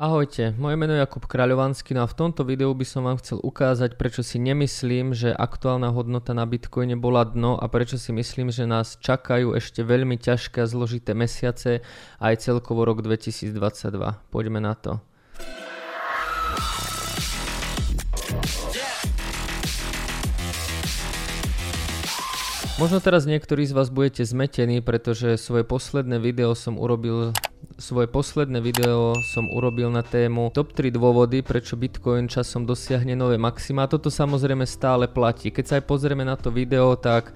Ahojte, 0.00 0.56
moje 0.56 0.80
meno 0.80 0.96
je 0.96 1.04
Jakub 1.04 1.28
Kráľovanský 1.28 1.92
no 1.92 2.00
a 2.00 2.08
v 2.08 2.16
tomto 2.16 2.40
videu 2.48 2.72
by 2.72 2.88
som 2.88 3.04
vám 3.04 3.20
chcel 3.20 3.36
ukázať, 3.36 4.00
prečo 4.00 4.24
si 4.24 4.40
nemyslím, 4.40 5.12
že 5.12 5.28
aktuálna 5.28 5.92
hodnota 5.92 6.32
na 6.32 6.48
Bitcoine 6.48 6.96
bola 6.96 7.20
dno 7.28 7.60
a 7.60 7.68
prečo 7.68 8.00
si 8.00 8.08
myslím, 8.16 8.48
že 8.48 8.64
nás 8.64 8.96
čakajú 8.96 9.52
ešte 9.52 9.84
veľmi 9.84 10.16
ťažké 10.16 10.64
a 10.64 10.70
zložité 10.72 11.12
mesiace 11.12 11.84
aj 12.16 12.34
celkovo 12.40 12.88
rok 12.88 13.04
2022. 13.04 13.52
Poďme 14.32 14.64
na 14.64 14.72
to. 14.72 15.04
Možno 22.80 23.04
teraz 23.04 23.28
niektorí 23.28 23.68
z 23.68 23.76
vás 23.76 23.92
budete 23.92 24.24
zmetení, 24.24 24.80
pretože 24.80 25.36
svoje 25.36 25.68
posledné 25.68 26.16
video 26.16 26.56
som 26.56 26.80
urobil 26.80 27.36
svoje 27.80 28.06
posledné 28.12 28.60
video 28.60 29.16
som 29.32 29.48
urobil 29.48 29.88
na 29.88 30.04
tému 30.04 30.52
top 30.52 30.76
3 30.76 30.92
dôvody, 30.92 31.40
prečo 31.40 31.80
Bitcoin 31.80 32.28
časom 32.28 32.68
dosiahne 32.68 33.16
nové 33.16 33.40
maxima. 33.40 33.88
Toto 33.88 34.12
samozrejme 34.12 34.68
stále 34.68 35.08
platí. 35.08 35.48
Keď 35.48 35.64
sa 35.64 35.74
aj 35.80 35.84
pozrieme 35.88 36.22
na 36.22 36.36
to 36.36 36.52
video, 36.52 36.92
tak 37.00 37.32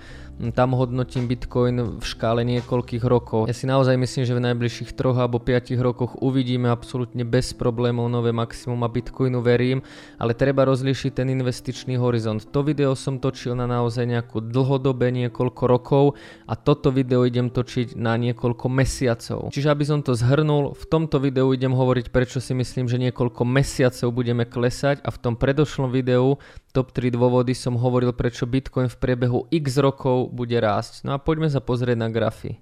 tam 0.54 0.74
hodnotím 0.74 1.30
Bitcoin 1.30 2.00
v 2.00 2.04
škále 2.04 2.42
niekoľkých 2.42 3.04
rokov. 3.06 3.46
Ja 3.46 3.54
si 3.54 3.70
naozaj 3.70 3.94
myslím, 3.94 4.24
že 4.26 4.34
v 4.34 4.44
najbližších 4.50 4.90
3 4.90 5.14
alebo 5.14 5.38
5 5.38 5.78
rokoch 5.78 6.18
uvidíme 6.18 6.66
absolútne 6.66 7.22
bez 7.22 7.54
problémov 7.54 8.10
nové 8.10 8.34
maximum 8.34 8.82
a 8.82 8.90
Bitcoinu 8.90 9.38
verím, 9.38 9.86
ale 10.18 10.34
treba 10.34 10.66
rozlišiť 10.66 11.22
ten 11.22 11.30
investičný 11.30 11.94
horizont. 11.94 12.42
To 12.50 12.66
video 12.66 12.98
som 12.98 13.22
točil 13.22 13.54
na 13.54 13.70
naozaj 13.70 14.02
nejakú 14.10 14.42
dlhodobé 14.42 15.14
niekoľko 15.14 15.62
rokov 15.70 16.04
a 16.50 16.58
toto 16.58 16.90
video 16.90 17.22
idem 17.22 17.46
točiť 17.46 17.94
na 17.94 18.18
niekoľko 18.18 18.66
mesiacov. 18.66 19.40
Čiže 19.54 19.70
aby 19.70 19.84
som 19.86 20.02
to 20.02 20.18
zhrnul, 20.18 20.74
v 20.74 20.84
tomto 20.90 21.22
videu 21.22 21.46
idem 21.54 21.70
hovoriť 21.70 22.10
prečo 22.10 22.42
si 22.42 22.58
myslím, 22.58 22.90
že 22.90 22.98
niekoľko 22.98 23.46
mesiacov 23.46 24.08
budeme 24.10 24.42
klesať 24.42 24.98
a 25.06 25.14
v 25.14 25.18
tom 25.22 25.34
predošlom 25.38 25.94
videu 25.94 26.42
top 26.75 26.91
3 26.91 27.14
dôvody 27.14 27.55
som 27.55 27.78
hovoril, 27.78 28.11
prečo 28.11 28.50
Bitcoin 28.50 28.91
v 28.91 28.98
priebehu 28.98 29.47
x 29.55 29.78
rokov 29.78 30.34
bude 30.34 30.58
rásť. 30.58 31.06
No 31.06 31.14
a 31.14 31.22
poďme 31.22 31.47
sa 31.47 31.62
pozrieť 31.62 31.94
na 31.94 32.11
grafy. 32.11 32.58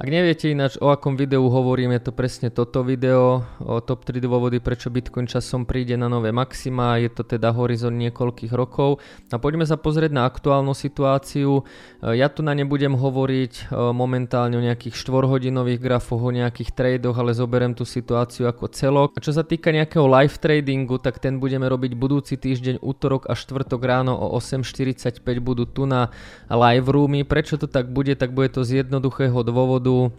Ak 0.00 0.08
neviete 0.08 0.48
ináč 0.48 0.80
o 0.80 0.88
akom 0.88 1.12
videu 1.12 1.44
hovorím, 1.44 1.92
je 1.92 2.08
to 2.08 2.12
presne 2.16 2.48
toto 2.48 2.80
video, 2.80 3.44
o 3.60 3.84
top 3.84 4.08
3 4.08 4.16
dôvody, 4.16 4.56
prečo 4.56 4.88
Bitcoin 4.88 5.28
časom 5.28 5.68
príde 5.68 5.92
na 5.92 6.08
nové 6.08 6.32
maxima, 6.32 6.96
je 6.96 7.12
to 7.12 7.20
teda 7.20 7.52
horizont 7.52 7.92
niekoľkých 8.00 8.48
rokov. 8.56 9.04
A 9.28 9.36
poďme 9.36 9.68
sa 9.68 9.76
pozrieť 9.76 10.16
na 10.16 10.24
aktuálnu 10.24 10.72
situáciu. 10.72 11.68
Ja 12.00 12.32
tu 12.32 12.40
na 12.40 12.56
nebudem 12.56 12.96
hovoriť 12.96 13.52
e, 13.52 13.62
momentálne 13.92 14.56
o 14.56 14.64
nejakých 14.64 14.96
4-hodinových 14.96 15.84
grafoch, 15.84 16.24
o 16.24 16.32
nejakých 16.32 16.72
tradoch, 16.72 17.20
ale 17.20 17.36
zoberiem 17.36 17.76
tú 17.76 17.84
situáciu 17.84 18.48
ako 18.48 18.72
celok. 18.72 19.12
A 19.12 19.20
čo 19.20 19.36
sa 19.36 19.44
týka 19.44 19.68
nejakého 19.68 20.08
live 20.08 20.40
tradingu, 20.40 20.96
tak 20.96 21.20
ten 21.20 21.36
budeme 21.36 21.68
robiť 21.68 21.92
budúci 21.92 22.40
týždeň, 22.40 22.80
útorok 22.80 23.28
a 23.28 23.36
štvrtok 23.36 23.84
ráno 23.84 24.16
o 24.16 24.32
8.45 24.40 25.20
budú 25.44 25.68
tu 25.68 25.84
na 25.84 26.08
live 26.48 26.88
roomy. 26.88 27.28
Prečo 27.28 27.60
to 27.60 27.68
tak 27.68 27.92
bude? 27.92 28.16
Tak 28.16 28.32
bude 28.32 28.48
to 28.48 28.64
z 28.64 28.80
jednoduchého 28.80 29.44
dôvodu, 29.44 29.89
dôvodu, 29.90 30.14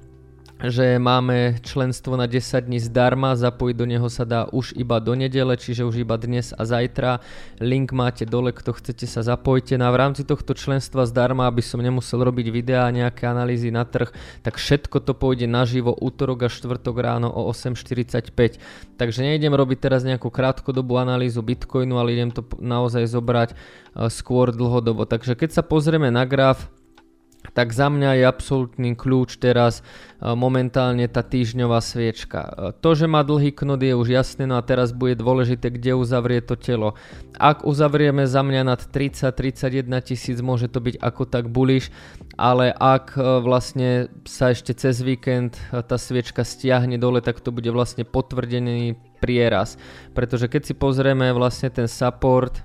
že 0.62 1.02
máme 1.02 1.58
členstvo 1.66 2.14
na 2.14 2.30
10 2.30 2.70
dní 2.70 2.78
zdarma, 2.78 3.34
zapojiť 3.34 3.74
do 3.74 3.86
neho 3.90 4.06
sa 4.14 4.30
dá 4.30 4.46
už 4.46 4.78
iba 4.78 5.02
do 5.02 5.18
nedele, 5.18 5.58
čiže 5.58 5.82
už 5.82 6.06
iba 6.06 6.22
dnes 6.22 6.54
a 6.54 6.62
zajtra. 6.70 7.18
Link 7.58 7.90
máte 7.90 8.30
dole, 8.30 8.54
kto 8.54 8.78
chcete 8.78 9.10
sa 9.10 9.26
zapojte. 9.26 9.74
No 9.82 9.90
a 9.90 9.96
v 9.96 10.06
rámci 10.06 10.22
tohto 10.22 10.54
členstva 10.54 11.10
zdarma, 11.10 11.50
aby 11.50 11.66
som 11.66 11.82
nemusel 11.82 12.22
robiť 12.22 12.54
videá, 12.54 12.86
nejaké 12.94 13.26
analýzy 13.26 13.74
na 13.74 13.90
trh, 13.90 14.14
tak 14.46 14.62
všetko 14.62 15.02
to 15.02 15.18
pôjde 15.18 15.50
naživo 15.50 15.98
útorok 15.98 16.46
a 16.46 16.54
štvrtok 16.54 16.94
ráno 17.02 17.34
o 17.34 17.50
8.45. 17.50 18.62
Takže 19.02 19.20
nejdem 19.26 19.58
robiť 19.58 19.82
teraz 19.82 20.06
nejakú 20.06 20.30
krátkodobú 20.30 21.02
analýzu 21.02 21.42
Bitcoinu, 21.42 21.98
ale 21.98 22.14
idem 22.14 22.30
to 22.30 22.46
naozaj 22.62 23.02
zobrať 23.10 23.58
eh, 23.58 24.14
skôr 24.14 24.54
dlhodobo. 24.54 25.10
Takže 25.10 25.34
keď 25.34 25.58
sa 25.58 25.66
pozrieme 25.66 26.14
na 26.14 26.22
graf, 26.30 26.70
tak 27.52 27.76
za 27.76 27.92
mňa 27.92 28.22
je 28.22 28.24
absolútny 28.24 28.90
kľúč 28.96 29.42
teraz 29.42 29.82
e, 29.82 30.32
momentálne 30.32 31.04
tá 31.12 31.26
týždňová 31.26 31.82
sviečka. 31.84 32.40
E, 32.48 32.52
to, 32.80 32.96
že 32.96 33.10
má 33.10 33.26
dlhý 33.26 33.52
knot 33.52 33.82
je 33.82 33.94
už 33.98 34.08
jasné, 34.08 34.48
no 34.48 34.56
a 34.56 34.64
teraz 34.64 34.96
bude 34.96 35.20
dôležité, 35.20 35.74
kde 35.74 35.98
uzavrie 35.98 36.40
to 36.40 36.56
telo. 36.56 36.96
Ak 37.36 37.68
uzavrieme 37.68 38.24
za 38.30 38.46
mňa 38.46 38.62
nad 38.64 38.82
30-31 38.86 39.90
tisíc, 40.06 40.38
môže 40.40 40.72
to 40.72 40.80
byť 40.80 40.96
ako 41.02 41.24
tak 41.28 41.52
bullish, 41.52 41.92
ale 42.40 42.72
ak 42.72 43.18
e, 43.18 43.22
vlastne 43.44 44.08
sa 44.24 44.56
ešte 44.56 44.72
cez 44.78 45.04
víkend 45.04 45.58
tá 45.72 45.98
sviečka 46.00 46.48
stiahne 46.48 46.96
dole, 46.96 47.20
tak 47.20 47.44
to 47.44 47.52
bude 47.52 47.68
vlastne 47.74 48.08
potvrdený 48.08 48.96
prieraz. 49.20 49.76
Pretože 50.16 50.48
keď 50.48 50.62
si 50.72 50.74
pozrieme 50.74 51.30
vlastne 51.36 51.70
ten 51.70 51.86
support, 51.86 52.64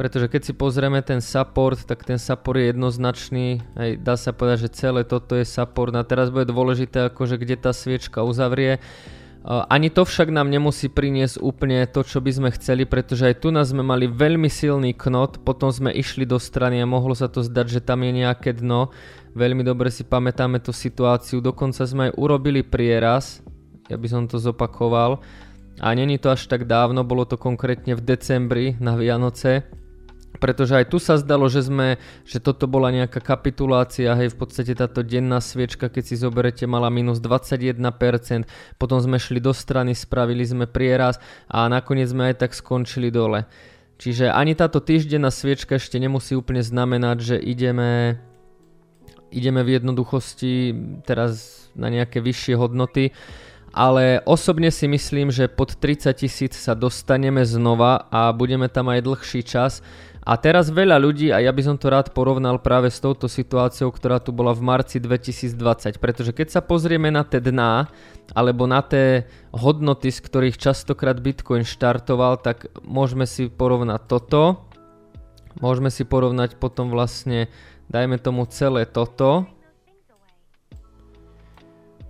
pretože 0.00 0.32
keď 0.32 0.42
si 0.48 0.52
pozrieme 0.56 1.04
ten 1.04 1.20
support, 1.20 1.76
tak 1.84 2.08
ten 2.08 2.16
support 2.16 2.56
je 2.56 2.72
jednoznačný, 2.72 3.60
aj 3.76 4.00
dá 4.00 4.16
sa 4.16 4.32
povedať, 4.32 4.64
že 4.64 4.80
celé 4.80 5.04
toto 5.04 5.36
je 5.36 5.44
support 5.44 5.92
a 5.92 6.00
teraz 6.08 6.32
bude 6.32 6.48
dôležité 6.48 7.12
akože 7.12 7.36
kde 7.36 7.60
tá 7.60 7.76
sviečka 7.76 8.24
uzavrie. 8.24 8.80
Ani 9.44 9.92
to 9.92 10.08
však 10.08 10.32
nám 10.32 10.48
nemusí 10.48 10.88
priniesť 10.88 11.44
úplne 11.44 11.84
to, 11.84 12.00
čo 12.00 12.24
by 12.24 12.32
sme 12.32 12.48
chceli, 12.56 12.88
pretože 12.88 13.28
aj 13.28 13.44
tu 13.44 13.52
nás 13.52 13.76
sme 13.76 13.84
mali 13.84 14.08
veľmi 14.08 14.48
silný 14.48 14.96
knot, 14.96 15.44
potom 15.44 15.68
sme 15.68 15.92
išli 15.92 16.24
do 16.24 16.40
strany 16.40 16.80
a 16.80 16.88
mohlo 16.88 17.12
sa 17.12 17.28
to 17.28 17.44
zdať, 17.44 17.68
že 17.68 17.80
tam 17.84 18.00
je 18.00 18.24
nejaké 18.24 18.56
dno. 18.56 18.88
Veľmi 19.36 19.60
dobre 19.68 19.92
si 19.92 20.08
pamätáme 20.08 20.64
tú 20.64 20.72
situáciu, 20.72 21.44
dokonca 21.44 21.84
sme 21.84 22.08
aj 22.08 22.16
urobili 22.16 22.64
prieraz, 22.64 23.44
ja 23.92 24.00
by 24.00 24.08
som 24.08 24.24
to 24.24 24.40
zopakoval. 24.40 25.20
A 25.80 25.92
není 25.96 26.20
to 26.20 26.32
až 26.32 26.44
tak 26.48 26.68
dávno, 26.68 27.04
bolo 27.04 27.24
to 27.24 27.40
konkrétne 27.40 27.96
v 27.96 28.04
decembri 28.04 28.76
na 28.80 28.96
Vianoce, 29.00 29.64
pretože 30.40 30.72
aj 30.72 30.88
tu 30.88 30.96
sa 30.96 31.20
zdalo, 31.20 31.46
že 31.52 31.68
sme, 31.68 32.00
že 32.24 32.40
toto 32.40 32.64
bola 32.64 32.88
nejaká 32.88 33.20
kapitulácia, 33.20 34.16
hej, 34.16 34.32
v 34.32 34.38
podstate 34.40 34.72
táto 34.72 35.04
denná 35.04 35.38
sviečka, 35.38 35.92
keď 35.92 36.04
si 36.08 36.16
zoberete, 36.16 36.64
mala 36.64 36.88
minus 36.88 37.20
21%, 37.20 37.76
potom 38.80 38.98
sme 38.98 39.20
šli 39.20 39.38
do 39.38 39.52
strany, 39.52 39.92
spravili 39.92 40.42
sme 40.42 40.64
prieraz 40.64 41.20
a 41.46 41.68
nakoniec 41.68 42.08
sme 42.08 42.32
aj 42.32 42.48
tak 42.48 42.56
skončili 42.56 43.12
dole. 43.12 43.44
Čiže 44.00 44.32
ani 44.32 44.56
táto 44.56 44.80
týždenná 44.80 45.28
sviečka 45.28 45.76
ešte 45.76 46.00
nemusí 46.00 46.32
úplne 46.32 46.64
znamenať, 46.64 47.16
že 47.20 47.36
ideme, 47.36 48.16
ideme 49.28 49.60
v 49.60 49.76
jednoduchosti 49.76 50.72
teraz 51.04 51.68
na 51.76 51.92
nejaké 51.92 52.24
vyššie 52.24 52.56
hodnoty 52.56 53.12
ale 53.70 54.18
osobne 54.26 54.70
si 54.74 54.90
myslím, 54.90 55.30
že 55.30 55.46
pod 55.46 55.78
30 55.78 56.10
tisíc 56.18 56.58
sa 56.58 56.74
dostaneme 56.74 57.46
znova 57.46 58.10
a 58.10 58.34
budeme 58.34 58.66
tam 58.66 58.90
aj 58.90 59.06
dlhší 59.06 59.42
čas 59.46 59.78
a 60.20 60.36
teraz 60.36 60.68
veľa 60.68 61.00
ľudí, 61.00 61.32
a 61.32 61.40
ja 61.40 61.48
by 61.48 61.62
som 61.64 61.76
to 61.80 61.88
rád 61.88 62.12
porovnal 62.12 62.60
práve 62.60 62.92
s 62.92 63.00
touto 63.00 63.24
situáciou, 63.24 63.88
ktorá 63.88 64.20
tu 64.20 64.36
bola 64.36 64.52
v 64.52 64.60
marci 64.60 65.00
2020, 65.00 65.96
pretože 65.96 66.36
keď 66.36 66.48
sa 66.52 66.60
pozrieme 66.60 67.08
na 67.08 67.24
tie 67.24 67.40
dná, 67.40 67.88
alebo 68.36 68.68
na 68.68 68.84
tie 68.84 69.24
hodnoty, 69.56 70.12
z 70.12 70.20
ktorých 70.20 70.60
častokrát 70.60 71.16
Bitcoin 71.16 71.64
štartoval, 71.64 72.36
tak 72.44 72.68
môžeme 72.84 73.24
si 73.24 73.48
porovnať 73.48 74.00
toto, 74.04 74.68
môžeme 75.56 75.88
si 75.88 76.04
porovnať 76.04 76.60
potom 76.60 76.92
vlastne, 76.92 77.48
dajme 77.88 78.20
tomu 78.20 78.44
celé 78.44 78.84
toto, 78.84 79.48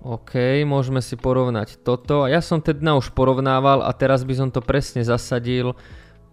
OK, 0.01 0.65
môžeme 0.65 1.05
si 1.05 1.13
porovnať 1.13 1.85
toto. 1.85 2.25
Ja 2.25 2.41
som 2.41 2.65
teda 2.65 2.97
už 2.97 3.13
porovnával 3.13 3.85
a 3.85 3.93
teraz 3.93 4.25
by 4.25 4.33
som 4.33 4.49
to 4.49 4.65
presne 4.65 5.05
zasadil 5.05 5.77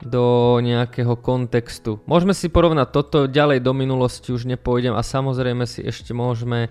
do 0.03 0.57
nejakého 0.61 1.17
kontextu. 1.17 1.97
Môžeme 2.05 2.37
si 2.37 2.53
porovnať 2.53 2.87
toto, 2.93 3.17
ďalej 3.25 3.65
do 3.65 3.73
minulosti 3.73 4.29
už 4.29 4.45
nepôjdem 4.45 4.93
a 4.93 5.01
samozrejme 5.01 5.65
si 5.65 5.81
ešte 5.81 6.13
môžeme, 6.13 6.69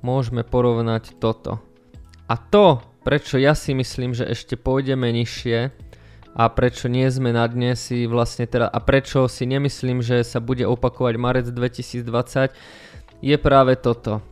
môžeme 0.00 0.40
porovnať 0.44 1.16
toto. 1.20 1.60
A 2.28 2.36
to, 2.36 2.80
prečo 3.04 3.36
ja 3.36 3.52
si 3.52 3.76
myslím, 3.76 4.16
že 4.16 4.28
ešte 4.28 4.56
pôjdeme 4.56 5.12
nižšie 5.12 5.72
a 6.38 6.42
prečo 6.48 6.88
nie 6.88 7.08
sme 7.08 7.32
na 7.32 7.44
dne 7.48 7.76
si 7.76 8.08
vlastne 8.08 8.48
teda, 8.48 8.68
a 8.68 8.78
prečo 8.80 9.28
si 9.28 9.44
nemyslím, 9.44 10.00
že 10.00 10.24
sa 10.24 10.40
bude 10.40 10.64
opakovať 10.64 11.14
marec 11.20 11.46
2020, 11.50 12.52
je 13.20 13.36
práve 13.36 13.74
toto. 13.80 14.22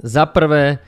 Za 0.00 0.24
prvé, 0.26 0.80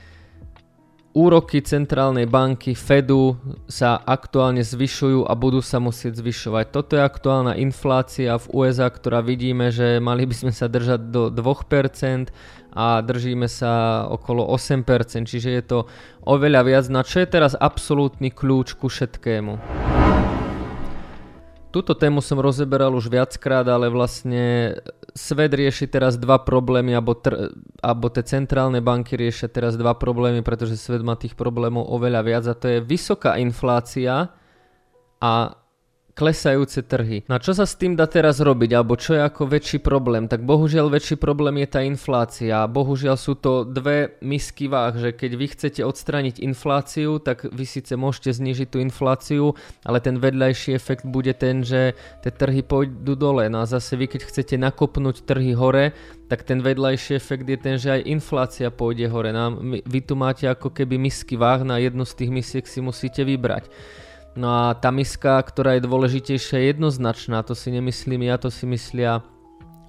Úroky 1.13 1.61
centrálnej 1.61 2.25
banky 2.25 2.73
Fedu 2.73 3.37
sa 3.69 4.01
aktuálne 4.01 4.65
zvyšujú 4.65 5.29
a 5.29 5.37
budú 5.37 5.61
sa 5.61 5.77
musieť 5.77 6.17
zvyšovať. 6.17 6.73
Toto 6.73 6.97
je 6.97 7.05
aktuálna 7.05 7.53
inflácia 7.61 8.33
v 8.41 8.49
USA, 8.49 8.89
ktorá 8.89 9.21
vidíme, 9.21 9.69
že 9.69 10.01
mali 10.01 10.25
by 10.25 10.33
sme 10.33 10.49
sa 10.49 10.65
držať 10.65 11.13
do 11.13 11.29
2% 11.29 12.33
a 12.73 13.05
držíme 13.05 13.45
sa 13.45 14.03
okolo 14.09 14.41
8%, 14.57 15.29
čiže 15.29 15.53
je 15.53 15.61
to 15.61 15.79
oveľa 16.25 16.65
viac. 16.65 16.89
Na 16.89 17.05
čo 17.05 17.21
je 17.21 17.29
teraz 17.29 17.53
absolútny 17.53 18.33
kľúč 18.33 18.73
ku 18.73 18.89
všetkému? 18.89 19.61
Túto 21.69 21.93
tému 21.93 22.25
som 22.25 22.41
rozeberal 22.41 22.89
už 22.89 23.13
viackrát, 23.13 23.69
ale 23.69 23.85
vlastne 23.93 24.77
svet 25.13 25.53
rieši 25.53 25.85
teraz 25.87 26.17
dva 26.17 26.41
problémy, 26.41 26.97
alebo, 26.97 27.13
tr- 27.13 27.53
alebo 27.79 28.09
tie 28.09 28.25
centrálne 28.25 28.81
banky 28.81 29.13
riešia 29.13 29.47
teraz 29.49 29.77
dva 29.77 29.93
problémy, 29.93 30.41
pretože 30.41 30.77
svet 30.77 31.05
má 31.05 31.13
tých 31.13 31.37
problémov 31.37 31.85
oveľa 31.85 32.21
viac 32.25 32.43
a 32.49 32.57
to 32.57 32.67
je 32.67 32.79
vysoká 32.81 33.37
inflácia 33.37 34.33
a 35.21 35.33
klesajúce 36.13 36.85
trhy. 36.85 37.25
No 37.25 37.37
a 37.37 37.43
čo 37.43 37.57
sa 37.57 37.65
s 37.65 37.73
tým 37.73 37.97
dá 37.97 38.05
teraz 38.05 38.37
robiť, 38.37 38.77
alebo 38.77 38.93
čo 38.93 39.17
je 39.17 39.21
ako 39.25 39.49
väčší 39.49 39.81
problém? 39.81 40.29
Tak 40.29 40.45
bohužiaľ 40.45 40.93
väčší 40.93 41.17
problém 41.17 41.65
je 41.65 41.69
tá 41.73 41.81
inflácia. 41.81 42.69
Bohužiaľ 42.69 43.17
sú 43.17 43.33
to 43.33 43.65
dve 43.65 44.21
misky 44.21 44.69
váh, 44.69 44.93
že 44.93 45.09
keď 45.17 45.31
vy 45.33 45.45
chcete 45.57 45.81
odstrániť 45.81 46.37
infláciu, 46.45 47.17
tak 47.17 47.49
vy 47.49 47.65
síce 47.65 47.97
môžete 47.97 48.29
znižiť 48.29 48.67
tú 48.69 48.77
infláciu, 48.77 49.57
ale 49.81 49.97
ten 50.05 50.21
vedľajší 50.21 50.77
efekt 50.77 51.09
bude 51.09 51.33
ten, 51.33 51.65
že 51.65 51.97
tie 52.21 52.29
trhy 52.29 52.61
pôjdu 52.61 53.17
dole. 53.17 53.49
No 53.49 53.65
a 53.65 53.69
zase 53.69 53.97
vy 53.97 54.05
keď 54.05 54.29
chcete 54.29 54.55
nakopnúť 54.61 55.25
trhy 55.25 55.57
hore, 55.57 55.97
tak 56.29 56.45
ten 56.45 56.61
vedľajší 56.61 57.17
efekt 57.17 57.49
je 57.49 57.57
ten, 57.57 57.75
že 57.81 57.89
aj 57.89 58.05
inflácia 58.05 58.69
pôjde 58.69 59.09
hore. 59.09 59.33
No 59.33 59.57
vy 59.65 59.99
tu 60.05 60.13
máte 60.13 60.45
ako 60.45 60.69
keby 60.69 61.01
misky 61.01 61.33
váh, 61.41 61.65
na 61.65 61.81
jednu 61.81 62.05
z 62.05 62.13
tých 62.21 62.31
misiek 62.31 62.65
si 62.69 62.85
musíte 62.85 63.25
vybrať. 63.25 63.65
No 64.33 64.49
a 64.49 64.73
tá 64.73 64.89
miska, 64.89 65.37
ktorá 65.37 65.77
je 65.77 65.85
dôležitejšia, 65.85 66.57
je 66.57 66.69
jednoznačná. 66.73 67.45
To 67.45 67.53
si 67.53 67.69
nemyslím 67.69 68.25
ja, 68.25 68.41
to 68.41 68.49
si 68.49 68.65
myslia 68.65 69.21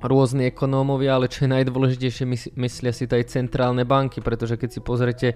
rôzni 0.05 0.53
ekonómovia, 0.53 1.17
ale 1.17 1.33
čo 1.33 1.49
je 1.49 1.55
najdôležitejšie, 1.57 2.25
myslia 2.61 2.93
si 2.93 3.09
to 3.09 3.17
aj 3.17 3.33
centrálne 3.33 3.89
banky, 3.89 4.21
pretože 4.21 4.61
keď 4.61 4.69
si 4.69 4.81
pozrete 4.85 5.29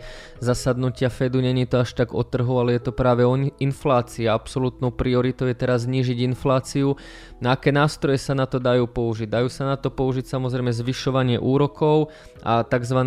zasadnutia 0.45 1.09
Fedu, 1.09 1.41
není 1.41 1.65
to 1.65 1.81
až 1.81 1.97
tak 1.97 2.13
o 2.13 2.21
trhu, 2.21 2.61
ale 2.61 2.77
je 2.77 2.85
to 2.85 2.93
práve 2.93 3.25
o 3.25 3.33
inflácii. 3.57 4.29
Absolutnou 4.29 4.93
prioritou 4.93 5.49
je 5.49 5.57
teraz 5.57 5.89
znížiť 5.89 6.21
infláciu. 6.21 7.01
Na 7.41 7.57
aké 7.57 7.73
nástroje 7.73 8.21
sa 8.21 8.37
na 8.37 8.45
to 8.45 8.61
dajú 8.61 8.85
použiť? 8.85 9.33
Dajú 9.33 9.49
sa 9.49 9.73
na 9.73 9.81
to 9.81 9.89
použiť 9.89 10.29
samozrejme 10.29 10.69
zvyšovanie 10.69 11.41
úrokov 11.41 12.13
a 12.45 12.61
tzv. 12.61 13.01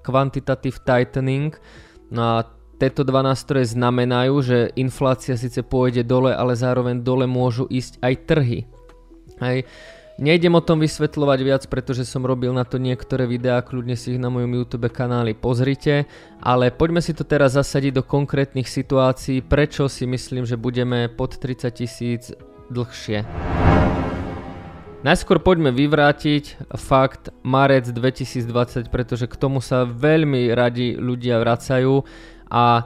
quantitative 0.00 0.78
tightening. 0.80 1.52
No 2.08 2.40
a 2.40 2.61
tieto 2.78 3.02
dva 3.06 3.22
nástroje 3.22 3.72
znamenajú, 3.72 4.34
že 4.42 4.58
inflácia 4.74 5.38
síce 5.38 5.62
pôjde 5.62 6.02
dole, 6.02 6.34
ale 6.34 6.58
zároveň 6.58 7.00
dole 7.00 7.28
môžu 7.28 7.68
ísť 7.70 7.98
aj 8.02 8.14
trhy. 8.26 8.60
Hej. 9.42 9.66
Nejdem 10.20 10.52
o 10.52 10.62
tom 10.62 10.76
vysvetľovať 10.78 11.38
viac, 11.40 11.62
pretože 11.72 12.04
som 12.04 12.22
robil 12.22 12.52
na 12.52 12.68
to 12.68 12.76
niektoré 12.76 13.24
videá, 13.24 13.64
kľudne 13.64 13.96
si 13.96 14.12
ich 14.14 14.20
na 14.20 14.28
mojom 14.28 14.60
YouTube 14.60 14.92
kanáli 14.92 15.32
pozrite, 15.32 16.04
ale 16.38 16.68
poďme 16.68 17.00
si 17.00 17.16
to 17.16 17.24
teraz 17.24 17.56
zasadiť 17.56 17.96
do 17.96 18.04
konkrétnych 18.04 18.68
situácií, 18.68 19.40
prečo 19.40 19.88
si 19.88 20.04
myslím, 20.04 20.44
že 20.44 20.60
budeme 20.60 21.08
pod 21.08 21.40
30 21.40 21.72
tisíc 21.72 22.28
dlhšie. 22.68 23.24
Najskôr 25.02 25.42
poďme 25.42 25.74
vyvrátiť 25.74 26.70
fakt 26.78 27.34
marec 27.42 27.90
2020, 27.90 28.92
pretože 28.92 29.26
k 29.26 29.34
tomu 29.34 29.58
sa 29.58 29.82
veľmi 29.82 30.54
radi 30.54 30.94
ľudia 30.94 31.42
vracajú 31.42 32.06
a 32.52 32.84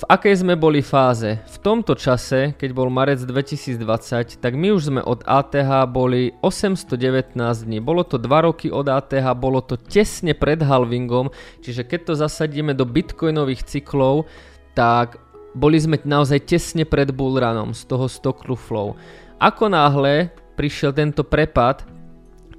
v 0.00 0.08
akej 0.08 0.44
sme 0.44 0.56
boli 0.56 0.80
fáze? 0.80 1.40
V 1.44 1.56
tomto 1.60 1.92
čase, 1.92 2.56
keď 2.56 2.70
bol 2.72 2.88
marec 2.88 3.20
2020, 3.20 4.40
tak 4.40 4.52
my 4.56 4.72
už 4.72 4.92
sme 4.92 5.00
od 5.04 5.24
ATH 5.28 5.88
boli 5.92 6.32
819 6.40 7.36
dní. 7.36 7.84
Bolo 7.84 8.04
to 8.04 8.16
2 8.16 8.48
roky 8.48 8.72
od 8.72 8.88
ATH, 8.88 9.28
bolo 9.36 9.60
to 9.60 9.76
tesne 9.76 10.32
pred 10.32 10.60
halvingom, 10.64 11.28
čiže 11.60 11.84
keď 11.84 12.00
to 12.12 12.14
zasadíme 12.16 12.72
do 12.72 12.88
bitcoinových 12.88 13.68
cyklov, 13.68 14.24
tak 14.72 15.20
boli 15.52 15.76
sme 15.76 16.00
naozaj 16.00 16.48
tesne 16.48 16.88
pred 16.88 17.12
bullrunom 17.12 17.76
z 17.76 17.82
toho 17.84 18.06
stoklu 18.08 18.56
flow. 18.56 18.96
Ako 19.36 19.68
náhle 19.68 20.32
prišiel 20.54 20.92
tento 20.92 21.24
prepad, 21.24 21.84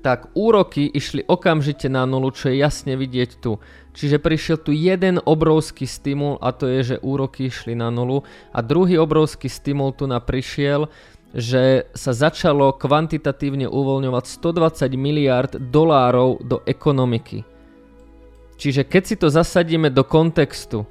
tak 0.02 0.34
úroky 0.34 0.90
išli 0.90 1.22
okamžite 1.24 1.86
na 1.88 2.10
nulu, 2.10 2.34
čo 2.34 2.50
je 2.50 2.58
jasne 2.58 2.98
vidieť 2.98 3.38
tu. 3.38 3.62
Čiže 3.94 4.18
prišiel 4.18 4.58
tu 4.58 4.74
jeden 4.74 5.22
obrovský 5.22 5.86
stimul 5.86 6.42
a 6.42 6.50
to 6.52 6.66
je, 6.66 6.96
že 6.96 7.04
úroky 7.06 7.54
išli 7.54 7.78
na 7.78 7.94
nulu 7.94 8.26
a 8.50 8.60
druhý 8.66 8.98
obrovský 8.98 9.46
stimul 9.46 9.94
tu 9.94 10.10
na 10.10 10.18
prišiel, 10.18 10.90
že 11.32 11.88
sa 11.96 12.12
začalo 12.12 12.76
kvantitatívne 12.76 13.70
uvoľňovať 13.70 14.26
120 14.28 14.92
miliard 15.00 15.54
dolárov 15.56 16.44
do 16.44 16.60
ekonomiky. 16.68 17.48
Čiže 18.60 18.86
keď 18.86 19.04
si 19.06 19.16
to 19.18 19.28
zasadíme 19.32 19.90
do 19.90 20.06
kontextu, 20.06 20.86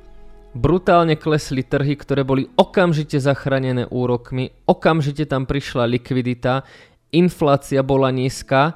brutálne 0.57 1.15
klesli 1.15 1.63
trhy, 1.63 1.95
ktoré 1.95 2.27
boli 2.27 2.51
okamžite 2.59 3.21
zachránené 3.23 3.87
úrokmi, 3.87 4.51
okamžite 4.67 5.29
tam 5.29 5.47
prišla 5.47 5.87
likvidita, 5.87 6.67
inflácia 7.15 7.87
bola 7.87 8.11
nízka 8.11 8.75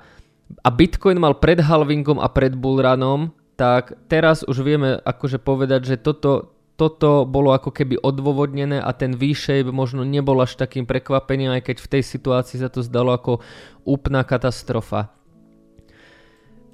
a 0.65 0.69
Bitcoin 0.73 1.21
mal 1.21 1.37
pred 1.37 1.61
halvingom 1.61 2.17
a 2.17 2.33
pred 2.33 2.57
bullrunom 2.57 3.31
tak 3.55 3.95
teraz 4.11 4.43
už 4.43 4.67
vieme 4.67 4.99
akože 4.99 5.39
povedať, 5.39 5.95
že 5.95 5.97
toto, 6.03 6.55
toto 6.75 7.23
bolo 7.23 7.55
ako 7.55 7.71
keby 7.71 8.03
odôvodnené 8.03 8.83
a 8.83 8.91
ten 8.91 9.15
V-shape 9.15 9.71
možno 9.71 10.03
nebol 10.03 10.43
až 10.43 10.59
takým 10.59 10.91
prekvapením, 10.91 11.55
aj 11.55 11.63
keď 11.71 11.77
v 11.79 11.91
tej 11.99 12.03
situácii 12.03 12.59
sa 12.59 12.71
to 12.71 12.83
zdalo 12.83 13.15
ako 13.15 13.39
úplná 13.87 14.27
katastrofa. 14.27 15.15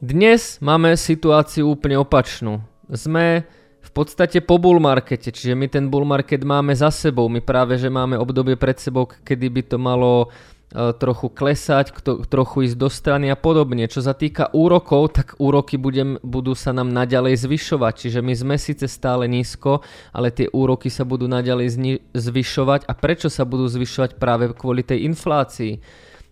Dnes 0.01 0.57
máme 0.65 0.97
situáciu 0.97 1.69
úplne 1.69 2.01
opačnú. 2.01 2.65
Sme 2.89 3.45
v 3.85 3.91
podstate 3.93 4.41
po 4.41 4.57
bull 4.57 4.81
markete, 4.81 5.29
čiže 5.29 5.53
my 5.53 5.69
ten 5.69 5.93
bull 5.93 6.09
market 6.09 6.41
máme 6.41 6.73
za 6.73 6.89
sebou. 6.89 7.29
My 7.29 7.45
práve, 7.45 7.77
že 7.77 7.93
máme 7.93 8.17
obdobie 8.17 8.57
pred 8.57 8.81
sebou, 8.81 9.05
kedy 9.05 9.53
by 9.53 9.63
to 9.69 9.77
malo 9.77 10.33
trochu 10.71 11.27
klesať, 11.35 11.91
trochu 12.31 12.71
ísť 12.71 12.77
do 12.79 12.87
strany 12.87 13.27
a 13.27 13.35
podobne. 13.35 13.91
Čo 13.91 14.07
sa 14.07 14.15
týka 14.15 14.55
úrokov, 14.55 15.19
tak 15.19 15.35
úroky 15.43 15.75
budem, 15.75 16.23
budú 16.23 16.55
sa 16.55 16.71
nám 16.71 16.95
naďalej 16.95 17.43
zvyšovať. 17.43 17.95
Čiže 18.07 18.21
my 18.23 18.35
sme 18.39 18.55
síce 18.55 18.87
stále 18.87 19.27
nízko, 19.27 19.83
ale 20.15 20.31
tie 20.31 20.47
úroky 20.55 20.87
sa 20.87 21.03
budú 21.03 21.27
naďalej 21.27 21.99
zvyšovať. 22.15 22.87
A 22.87 22.93
prečo 22.95 23.27
sa 23.27 23.43
budú 23.43 23.67
zvyšovať 23.67 24.15
práve 24.23 24.55
kvôli 24.55 24.87
tej 24.87 25.11
inflácii? 25.11 25.83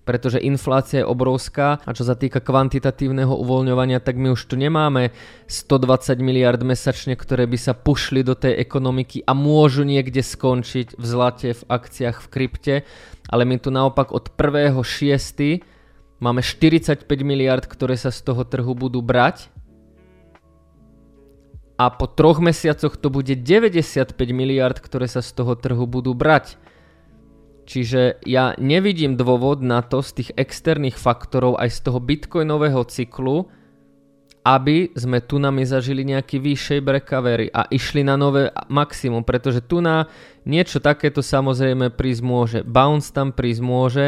Pretože 0.08 0.40
inflácia 0.40 1.05
je 1.05 1.10
obrovská 1.12 1.84
a 1.84 1.90
čo 1.93 2.08
sa 2.08 2.16
týka 2.16 2.40
kvantitatívneho 2.40 3.28
uvoľňovania, 3.28 4.00
tak 4.00 4.16
my 4.16 4.32
už 4.32 4.49
tu 4.49 4.56
nemáme 4.56 5.12
120 5.52 6.16
miliard 6.25 6.56
mesačne, 6.64 7.12
ktoré 7.12 7.44
by 7.44 7.60
sa 7.60 7.76
pušli 7.76 8.25
do 8.25 8.32
tej 8.32 8.56
ekonomiky 8.56 9.20
a 9.28 9.37
môžu 9.37 9.84
niekde 9.84 10.25
skončiť 10.25 10.96
v 10.96 11.05
zlate, 11.05 11.52
v 11.52 11.62
akciách, 11.69 12.25
v 12.25 12.28
krypte, 12.32 12.75
ale 13.28 13.44
my 13.44 13.60
tu 13.60 13.69
naopak 13.69 14.16
od 14.16 14.32
1.6. 14.32 14.81
máme 16.25 16.40
45 16.40 17.04
miliard, 17.20 17.69
ktoré 17.69 18.00
sa 18.00 18.08
z 18.08 18.25
toho 18.25 18.49
trhu 18.49 18.72
budú 18.72 19.04
brať 19.04 19.52
a 21.78 21.94
po 21.94 22.11
troch 22.11 22.42
mesiacoch 22.42 22.99
to 22.99 23.06
bude 23.06 23.30
95 23.30 24.18
miliard, 24.35 24.75
ktoré 24.83 25.06
sa 25.06 25.23
z 25.23 25.30
toho 25.30 25.54
trhu 25.54 25.87
budú 25.87 26.11
brať. 26.11 26.59
Čiže 27.68 28.25
ja 28.25 28.56
nevidím 28.56 29.20
dôvod 29.20 29.60
na 29.60 29.84
to 29.84 30.00
z 30.00 30.25
tých 30.25 30.30
externých 30.40 30.96
faktorov 30.96 31.60
aj 31.60 31.68
z 31.68 31.78
toho 31.84 32.00
bitcoinového 32.00 32.80
cyklu, 32.88 33.44
aby 34.40 34.96
sme 34.96 35.20
tu 35.20 35.37
nami 35.37 35.68
zažili 35.68 36.00
nejaký 36.08 36.40
vyššej 36.40 36.80
recovery 36.80 37.52
a 37.52 37.68
išli 37.68 38.00
na 38.00 38.16
nové 38.16 38.48
maximum, 38.72 39.20
pretože 39.20 39.60
tu 39.60 39.84
na 39.84 40.08
niečo 40.48 40.80
takéto 40.80 41.20
samozrejme 41.20 41.92
prísť 41.92 42.22
môže. 42.25 42.58
Bounce 42.64 43.12
tam 43.12 43.37
prísť 43.37 43.60
môže, 43.60 44.06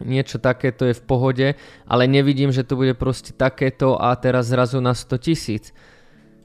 niečo 0.00 0.40
takéto 0.40 0.88
je 0.88 0.96
v 0.96 1.04
pohode, 1.04 1.46
ale 1.84 2.08
nevidím, 2.08 2.48
že 2.48 2.64
to 2.64 2.80
bude 2.80 2.96
proste 2.96 3.36
takéto 3.36 4.00
a 4.00 4.16
teraz 4.16 4.48
zrazu 4.48 4.80
na 4.80 4.96
100 4.96 5.20
tisíc. 5.20 5.76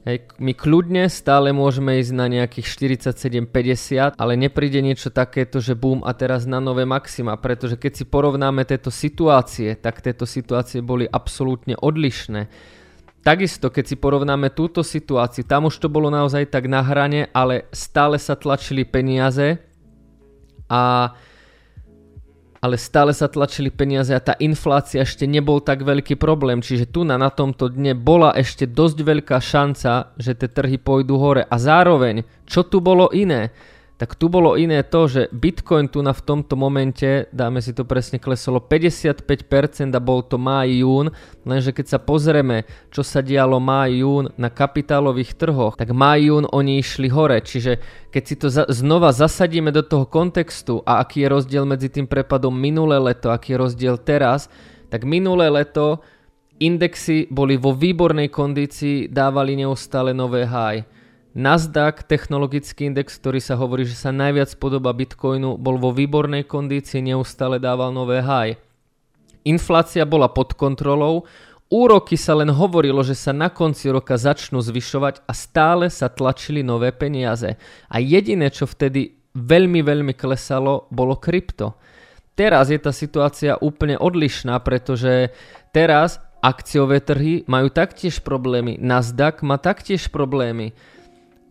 Hej, 0.00 0.32
my 0.40 0.56
kľudne 0.56 1.12
stále 1.12 1.52
môžeme 1.52 2.00
ísť 2.00 2.12
na 2.16 2.24
nejakých 2.24 2.66
47-50, 3.12 4.16
ale 4.16 4.32
nepríde 4.32 4.80
niečo 4.80 5.12
takéto, 5.12 5.60
že 5.60 5.76
boom 5.76 6.00
a 6.08 6.16
teraz 6.16 6.48
na 6.48 6.56
nové 6.56 6.88
maxima, 6.88 7.36
pretože 7.36 7.76
keď 7.76 7.92
si 8.00 8.04
porovnáme 8.08 8.64
tieto 8.64 8.88
situácie, 8.88 9.76
tak 9.76 10.00
tieto 10.00 10.24
situácie 10.24 10.80
boli 10.80 11.04
absolútne 11.04 11.76
odlišné. 11.76 12.48
Takisto, 13.20 13.68
keď 13.68 13.84
si 13.92 13.96
porovnáme 14.00 14.48
túto 14.56 14.80
situáciu, 14.80 15.44
tam 15.44 15.68
už 15.68 15.76
to 15.76 15.92
bolo 15.92 16.08
naozaj 16.08 16.48
tak 16.48 16.64
na 16.64 16.80
hrane, 16.80 17.28
ale 17.36 17.68
stále 17.68 18.16
sa 18.16 18.40
tlačili 18.40 18.88
peniaze 18.88 19.60
a 20.64 21.12
ale 22.60 22.76
stále 22.76 23.16
sa 23.16 23.24
tlačili 23.24 23.72
peniaze 23.72 24.12
a 24.12 24.20
tá 24.20 24.36
inflácia 24.36 25.00
ešte 25.00 25.24
nebol 25.24 25.64
tak 25.64 25.80
veľký 25.80 26.20
problém, 26.20 26.60
čiže 26.60 26.92
tu 26.92 27.08
na, 27.08 27.16
na 27.16 27.32
tomto 27.32 27.72
dne 27.72 27.96
bola 27.96 28.36
ešte 28.36 28.68
dosť 28.68 28.98
veľká 29.00 29.40
šanca, 29.40 30.12
že 30.20 30.36
tie 30.36 30.48
trhy 30.48 30.76
pôjdu 30.76 31.16
hore 31.16 31.42
a 31.48 31.56
zároveň, 31.56 32.28
čo 32.44 32.68
tu 32.68 32.84
bolo 32.84 33.08
iné? 33.16 33.48
Tak 34.00 34.16
tu 34.16 34.32
bolo 34.32 34.56
iné 34.56 34.80
to, 34.80 35.04
že 35.12 35.28
Bitcoin 35.28 35.84
tu 35.92 36.00
na 36.00 36.16
v 36.16 36.24
tomto 36.24 36.56
momente, 36.56 37.28
dáme 37.36 37.60
si 37.60 37.76
to 37.76 37.84
presne, 37.84 38.16
klesolo 38.16 38.56
55% 38.56 39.92
a 39.92 40.00
bol 40.00 40.24
to 40.24 40.40
máj, 40.40 40.80
jún, 40.80 41.12
lenže 41.44 41.76
keď 41.76 41.86
sa 41.92 41.98
pozrieme, 42.00 42.64
čo 42.88 43.04
sa 43.04 43.20
dialo 43.20 43.60
máj, 43.60 44.00
jún 44.00 44.24
na 44.40 44.48
kapitálových 44.48 45.36
trhoch, 45.36 45.76
tak 45.76 45.92
máj, 45.92 46.32
jún 46.32 46.44
oni 46.48 46.80
išli 46.80 47.12
hore, 47.12 47.44
čiže 47.44 47.76
keď 48.08 48.22
si 48.24 48.34
to 48.40 48.48
za- 48.48 48.72
znova 48.72 49.12
zasadíme 49.12 49.68
do 49.68 49.84
toho 49.84 50.08
kontextu 50.08 50.80
a 50.88 51.04
aký 51.04 51.28
je 51.28 51.36
rozdiel 51.36 51.68
medzi 51.68 51.92
tým 51.92 52.08
prepadom 52.08 52.56
minulé 52.56 52.96
leto, 52.96 53.28
aký 53.28 53.52
je 53.52 53.60
rozdiel 53.60 54.00
teraz, 54.00 54.48
tak 54.88 55.04
minulé 55.04 55.52
leto 55.52 56.00
indexy 56.56 57.28
boli 57.28 57.60
vo 57.60 57.76
výbornej 57.76 58.32
kondícii, 58.32 59.12
dávali 59.12 59.60
neustále 59.60 60.16
nové 60.16 60.48
high. 60.48 60.88
Nasdaq, 61.30 62.10
technologický 62.10 62.90
index, 62.90 63.14
ktorý 63.14 63.38
sa 63.38 63.54
hovorí, 63.54 63.86
že 63.86 63.94
sa 63.94 64.10
najviac 64.10 64.50
podoba 64.58 64.90
Bitcoinu, 64.90 65.54
bol 65.54 65.78
vo 65.78 65.94
výbornej 65.94 66.42
kondícii, 66.42 67.06
neustále 67.06 67.62
dával 67.62 67.94
nové 67.94 68.18
high. 68.18 68.58
Inflácia 69.46 70.02
bola 70.02 70.26
pod 70.26 70.58
kontrolou, 70.58 71.24
úroky 71.70 72.18
sa 72.18 72.34
len 72.34 72.50
hovorilo, 72.50 73.06
že 73.06 73.14
sa 73.14 73.30
na 73.30 73.46
konci 73.46 73.88
roka 73.88 74.18
začnú 74.18 74.58
zvyšovať 74.58 75.22
a 75.24 75.32
stále 75.32 75.86
sa 75.86 76.10
tlačili 76.10 76.66
nové 76.66 76.90
peniaze. 76.90 77.54
A 77.86 78.02
jediné, 78.02 78.50
čo 78.50 78.66
vtedy 78.66 79.14
veľmi, 79.32 79.86
veľmi 79.86 80.12
klesalo, 80.18 80.90
bolo 80.90 81.14
krypto. 81.14 81.78
Teraz 82.34 82.74
je 82.74 82.80
tá 82.82 82.90
situácia 82.90 83.54
úplne 83.62 83.94
odlišná, 84.02 84.58
pretože 84.66 85.30
teraz 85.70 86.18
Akciové 86.40 87.04
trhy 87.04 87.44
majú 87.44 87.68
taktiež 87.68 88.24
problémy. 88.24 88.80
Nasdaq 88.80 89.44
má 89.44 89.60
taktiež 89.60 90.08
problémy. 90.08 90.72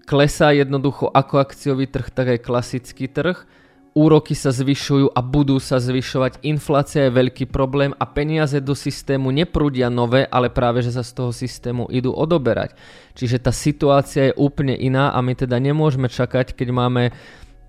Klesá 0.10 0.50
jednoducho 0.58 1.06
ako 1.06 1.38
akciový 1.38 1.86
trh, 1.86 2.10
tak 2.10 2.34
aj 2.34 2.40
klasický 2.42 3.06
trh. 3.06 3.46
Úroky 3.94 4.34
sa 4.34 4.50
zvyšujú 4.50 5.14
a 5.14 5.22
budú 5.22 5.62
sa 5.62 5.78
zvyšovať. 5.78 6.42
Inflácia 6.50 7.06
je 7.06 7.14
veľký 7.14 7.46
problém 7.46 7.94
a 7.94 8.10
peniaze 8.10 8.58
do 8.58 8.74
systému 8.74 9.30
neprúdia 9.30 9.94
nové, 9.94 10.26
ale 10.26 10.50
práve 10.50 10.82
že 10.82 10.98
sa 10.98 11.06
z 11.06 11.14
toho 11.14 11.30
systému 11.30 11.86
idú 11.94 12.10
odoberať. 12.10 12.74
Čiže 13.14 13.38
tá 13.38 13.54
situácia 13.54 14.34
je 14.34 14.38
úplne 14.38 14.74
iná 14.74 15.14
a 15.14 15.22
my 15.22 15.38
teda 15.38 15.62
nemôžeme 15.62 16.10
čakať, 16.10 16.58
keď 16.58 16.70
máme 16.74 17.04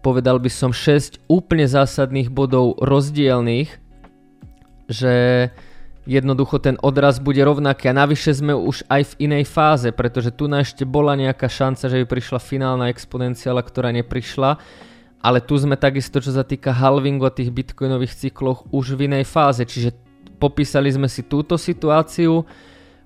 povedal 0.01 0.41
by 0.41 0.49
som 0.49 0.73
6 0.73 1.29
úplne 1.29 1.69
zásadných 1.69 2.33
bodov 2.33 2.81
rozdielných, 2.81 3.69
že 4.89 5.15
jednoducho 6.09 6.61
ten 6.61 6.77
odraz 6.81 7.21
bude 7.21 7.41
rovnaký 7.45 7.93
a 7.93 7.99
navyše 8.07 8.33
sme 8.33 8.57
už 8.57 8.89
aj 8.89 9.15
v 9.15 9.31
inej 9.31 9.45
fáze, 9.49 9.89
pretože 9.93 10.33
tu 10.33 10.49
na 10.49 10.65
ešte 10.65 10.89
bola 10.89 11.17
nejaká 11.17 11.49
šanca, 11.49 11.91
že 11.91 12.01
by 12.03 12.07
prišla 12.09 12.39
finálna 12.41 12.89
exponenciála, 12.89 13.61
ktorá 13.61 13.93
neprišla, 13.93 14.57
ale 15.21 15.39
tu 15.45 15.55
sme 15.61 15.77
takisto, 15.77 16.21
čo 16.25 16.33
sa 16.33 16.45
týka 16.47 16.73
halvingu 16.73 17.29
a 17.29 17.35
tých 17.35 17.53
bitcoinových 17.53 18.17
cykloch, 18.17 18.65
už 18.73 18.97
v 18.97 19.13
inej 19.13 19.29
fáze, 19.29 19.61
čiže 19.69 19.93
popísali 20.41 20.89
sme 20.89 21.07
si 21.07 21.29
túto 21.29 21.61
situáciu, 21.61 22.49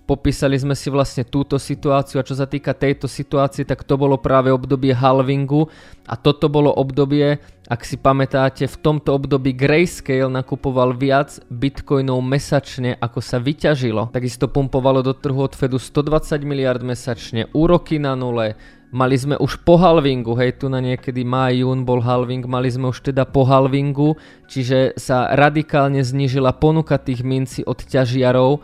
popísali 0.04 0.56
sme 0.61 0.76
si 0.76 0.92
vlastne 0.92 1.25
túto 1.25 1.56
situáciu 1.56 2.20
a 2.20 2.26
čo 2.26 2.37
sa 2.37 2.44
týka 2.44 2.76
tejto 2.76 3.08
situácie, 3.08 3.64
tak 3.64 3.84
to 3.84 3.96
bolo 3.96 4.20
práve 4.20 4.52
obdobie 4.52 4.92
halvingu. 4.92 5.68
A 6.04 6.20
toto 6.20 6.52
bolo 6.52 6.68
obdobie, 6.68 7.40
ak 7.64 7.80
si 7.88 7.96
pamätáte, 7.96 8.68
v 8.68 8.76
tomto 8.76 9.16
období 9.16 9.56
Grayscale 9.56 10.28
nakupoval 10.28 10.92
viac 10.92 11.40
bitcoinov 11.49 12.20
mesačne, 12.20 13.00
ako 13.00 13.25
sa 13.25 13.40
vyťažilo. 13.40 14.12
Takisto 14.12 14.52
pumpovalo 14.52 15.00
do 15.00 15.16
trhu 15.16 15.40
od 15.40 15.56
Fedu 15.56 15.80
120 15.80 16.44
miliard 16.44 16.84
mesačne, 16.84 17.49
úroky 17.56 17.96
na 17.96 18.12
nule, 18.12 18.61
Mali 18.94 19.18
sme 19.18 19.34
už 19.34 19.66
po 19.66 19.75
halvingu, 19.75 20.38
hej, 20.38 20.62
tu 20.62 20.70
na 20.70 20.78
niekedy 20.78 21.26
maj, 21.26 21.50
jún 21.50 21.82
bol 21.82 21.99
halving, 21.99 22.46
mali 22.46 22.70
sme 22.70 22.94
už 22.94 23.11
teda 23.11 23.26
po 23.26 23.42
halvingu, 23.42 24.14
čiže 24.46 24.94
sa 24.94 25.34
radikálne 25.34 25.99
znížila 25.99 26.54
ponuka 26.54 26.94
tých 26.94 27.26
minci 27.26 27.66
od 27.66 27.82
ťažiarov, 27.82 28.62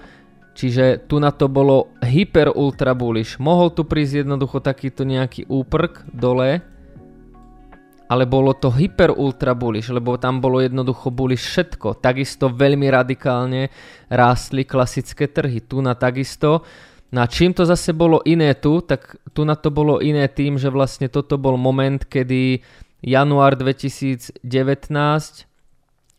Čiže 0.61 1.09
tu 1.09 1.17
na 1.17 1.33
to 1.33 1.49
bolo 1.49 1.97
hyper 2.05 2.53
ultra 2.53 2.93
bullish. 2.93 3.41
Mohol 3.41 3.73
tu 3.73 3.89
prísť 3.89 4.29
jednoducho 4.29 4.61
takýto 4.61 5.09
nejaký 5.09 5.49
úprk 5.49 6.05
dole, 6.13 6.61
ale 8.13 8.25
bolo 8.29 8.53
to 8.53 8.69
hyper 8.69 9.17
ultra 9.17 9.57
bullish, 9.57 9.89
lebo 9.89 10.21
tam 10.21 10.45
bolo 10.45 10.61
jednoducho 10.61 11.09
bullish 11.09 11.49
všetko. 11.49 12.05
Takisto 12.05 12.53
veľmi 12.53 12.93
radikálne 12.93 13.73
rástli 14.13 14.69
klasické 14.69 15.33
trhy. 15.33 15.65
Tu 15.65 15.81
na 15.81 15.97
takisto. 15.97 16.61
Na 17.09 17.25
čím 17.25 17.57
to 17.57 17.65
zase 17.65 17.97
bolo 17.97 18.21
iné 18.29 18.53
tu, 18.53 18.85
tak 18.85 19.17
tu 19.33 19.49
na 19.49 19.57
to 19.57 19.73
bolo 19.73 19.97
iné 20.05 20.29
tým, 20.29 20.61
že 20.61 20.69
vlastne 20.69 21.09
toto 21.09 21.41
bol 21.41 21.57
moment, 21.57 22.05
kedy 22.05 22.61
január 23.01 23.57
2019 23.57 24.45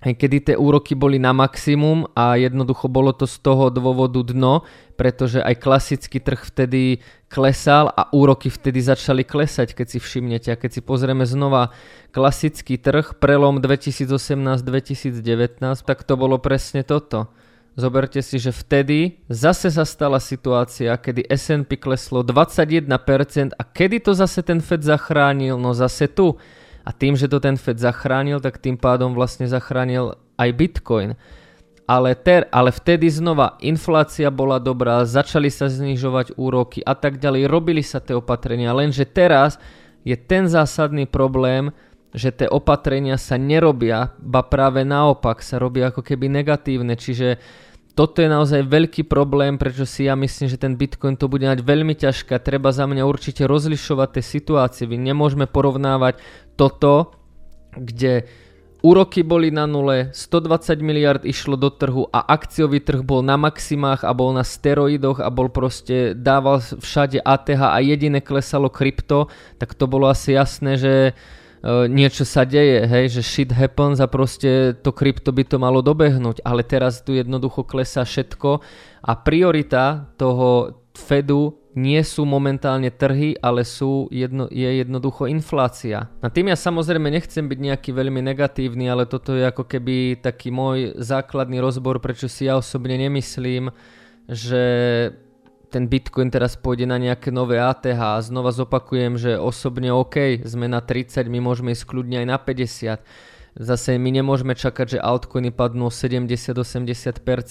kedy 0.02 0.38
tie 0.50 0.56
úroky 0.58 0.98
boli 0.98 1.22
na 1.22 1.30
maximum 1.30 2.10
a 2.18 2.34
jednoducho 2.34 2.90
bolo 2.90 3.14
to 3.14 3.30
z 3.30 3.38
toho 3.38 3.70
dôvodu 3.70 4.26
dno, 4.26 4.66
pretože 4.98 5.38
aj 5.38 5.62
klasický 5.62 6.18
trh 6.18 6.42
vtedy 6.42 7.06
klesal 7.30 7.94
a 7.94 8.10
úroky 8.10 8.50
vtedy 8.50 8.82
začali 8.82 9.22
klesať, 9.22 9.78
keď 9.78 9.88
si 9.94 10.02
všimnete. 10.02 10.50
A 10.50 10.58
keď 10.58 10.70
si 10.74 10.82
pozrieme 10.82 11.22
znova 11.30 11.70
klasický 12.10 12.82
trh, 12.82 13.14
prelom 13.22 13.62
2018-2019, 13.62 15.22
tak 15.86 16.02
to 16.02 16.14
bolo 16.18 16.42
presne 16.42 16.82
toto. 16.82 17.30
Zoberte 17.78 18.20
si, 18.20 18.36
že 18.36 18.52
vtedy 18.52 19.22
zase 19.32 19.72
sa 19.72 19.88
stala 19.88 20.20
situácia, 20.20 20.92
kedy 20.98 21.30
S&P 21.30 21.80
kleslo 21.80 22.20
21% 22.20 22.90
a 23.56 23.64
kedy 23.64 24.04
to 24.04 24.12
zase 24.12 24.44
ten 24.44 24.60
Fed 24.60 24.84
zachránil? 24.84 25.56
No 25.56 25.72
zase 25.72 26.12
tu 26.12 26.36
a 26.82 26.90
tým, 26.90 27.14
že 27.14 27.30
to 27.30 27.38
ten 27.38 27.58
Fed 27.58 27.78
zachránil, 27.78 28.42
tak 28.42 28.58
tým 28.58 28.78
pádom 28.78 29.14
vlastne 29.14 29.46
zachránil 29.46 30.18
aj 30.38 30.50
Bitcoin. 30.58 31.14
Ale, 31.86 32.16
ter, 32.16 32.48
ale 32.56 32.72
vtedy 32.72 33.12
znova 33.12 33.60
inflácia 33.60 34.32
bola 34.32 34.64
dobrá, 34.64 35.04
začali 35.04 35.52
sa 35.52 35.68
znižovať 35.68 36.40
úroky 36.40 36.80
a 36.86 36.96
tak 36.96 37.20
ďalej, 37.20 37.52
robili 37.52 37.84
sa 37.84 38.00
tie 38.00 38.16
opatrenia, 38.16 38.72
lenže 38.72 39.04
teraz 39.04 39.60
je 40.08 40.16
ten 40.16 40.48
zásadný 40.48 41.04
problém, 41.04 41.76
že 42.12 42.32
tie 42.32 42.48
opatrenia 42.48 43.16
sa 43.16 43.36
nerobia, 43.36 44.16
ba 44.20 44.44
práve 44.44 44.84
naopak 44.84 45.40
sa 45.44 45.60
robia 45.60 45.92
ako 45.92 46.04
keby 46.04 46.28
negatívne, 46.32 46.96
čiže 46.96 47.40
toto 47.92 48.24
je 48.24 48.30
naozaj 48.32 48.72
veľký 48.72 49.04
problém, 49.12 49.60
prečo 49.60 49.84
si 49.84 50.08
ja 50.08 50.16
myslím, 50.16 50.48
že 50.48 50.62
ten 50.62 50.80
Bitcoin 50.80 51.20
to 51.20 51.28
bude 51.28 51.44
mať 51.44 51.60
veľmi 51.60 51.92
ťažké. 51.92 52.40
Treba 52.40 52.72
za 52.72 52.88
mňa 52.88 53.04
určite 53.04 53.44
rozlišovať 53.44 54.10
tie 54.16 54.24
situácie. 54.24 54.84
My 54.88 54.96
nemôžeme 54.96 55.44
porovnávať 55.44 56.24
toto, 56.56 57.12
kde 57.76 58.28
úroky 58.82 59.22
boli 59.22 59.54
na 59.54 59.70
nule, 59.70 60.10
120 60.16 60.82
miliard 60.82 61.22
išlo 61.22 61.60
do 61.60 61.70
trhu 61.70 62.10
a 62.10 62.26
akciový 62.32 62.82
trh 62.82 63.06
bol 63.06 63.22
na 63.22 63.38
maximách 63.38 64.08
a 64.08 64.12
bol 64.16 64.34
na 64.34 64.42
steroidoch 64.42 65.22
a 65.22 65.30
bol 65.30 65.52
proste, 65.54 66.18
dával 66.18 66.60
všade 66.64 67.22
ATH 67.22 67.62
a 67.62 67.78
jediné 67.80 68.20
klesalo 68.24 68.72
krypto, 68.74 69.30
tak 69.62 69.78
to 69.78 69.86
bolo 69.86 70.10
asi 70.10 70.34
jasné, 70.34 70.80
že 70.82 70.94
niečo 71.66 72.26
sa 72.26 72.42
deje, 72.42 72.90
hej, 72.90 73.20
že 73.20 73.22
shit 73.22 73.52
happens 73.54 74.02
a 74.02 74.10
proste 74.10 74.74
to 74.82 74.90
krypto 74.90 75.30
by 75.30 75.46
to 75.46 75.62
malo 75.62 75.86
dobehnúť, 75.86 76.42
ale 76.42 76.66
teraz 76.66 77.06
tu 77.06 77.14
jednoducho 77.14 77.66
klesá 77.66 78.02
všetko 78.02 78.62
a 79.06 79.12
priorita 79.14 80.10
toho 80.18 80.78
Fedu 80.92 81.62
nie 81.72 82.04
sú 82.04 82.28
momentálne 82.28 82.92
trhy, 82.92 83.40
ale 83.40 83.64
sú 83.64 84.12
jedno, 84.12 84.52
je 84.52 84.68
jednoducho 84.84 85.24
inflácia. 85.32 86.12
Na 86.20 86.28
tým 86.28 86.52
ja 86.52 86.58
samozrejme 86.60 87.08
nechcem 87.08 87.48
byť 87.48 87.60
nejaký 87.64 87.90
veľmi 87.96 88.20
negatívny, 88.20 88.92
ale 88.92 89.08
toto 89.08 89.32
je 89.32 89.48
ako 89.48 89.64
keby 89.72 90.20
taký 90.20 90.52
môj 90.52 91.00
základný 91.00 91.64
rozbor, 91.64 92.04
prečo 92.04 92.28
si 92.28 92.52
ja 92.52 92.60
osobne 92.60 93.00
nemyslím, 93.00 93.72
že 94.28 94.64
ten 95.72 95.88
Bitcoin 95.88 96.28
teraz 96.28 96.60
pôjde 96.60 96.84
na 96.84 97.00
nejaké 97.00 97.32
nové 97.32 97.56
ATH 97.56 97.96
a 97.96 98.20
znova 98.20 98.52
zopakujem, 98.52 99.16
že 99.16 99.40
osobne 99.40 99.96
OK, 99.96 100.44
sme 100.44 100.68
na 100.68 100.84
30, 100.84 101.32
my 101.32 101.40
môžeme 101.40 101.72
ísť 101.72 101.88
kľudne 101.88 102.20
aj 102.20 102.28
na 102.28 102.38
50. 102.38 103.32
Zase 103.52 104.00
my 104.00 104.16
nemôžeme 104.16 104.56
čakať, 104.56 104.96
že 104.96 105.04
altcoiny 105.04 105.52
padnú 105.52 105.92
70-80% 105.92 106.56